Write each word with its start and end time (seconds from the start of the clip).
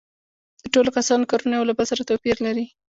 د 0.61 0.65
ټولو 0.73 0.89
کسانو 0.97 1.29
کارونه 1.31 1.53
یو 1.55 1.67
له 1.69 1.73
بل 1.77 1.85
سره 1.91 2.07
توپیر 2.09 2.37
لري 2.45 2.65